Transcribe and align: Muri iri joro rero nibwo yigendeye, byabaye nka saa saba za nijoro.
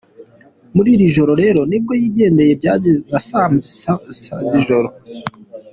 Muri 0.75 0.89
iri 0.95 1.13
joro 1.15 1.33
rero 1.43 1.59
nibwo 1.69 1.93
yigendeye, 2.01 2.51
byabaye 2.59 2.93
nka 3.07 3.19
saa 3.27 3.49
saba 3.79 4.07
za 4.25 4.35
nijoro. 4.47 4.89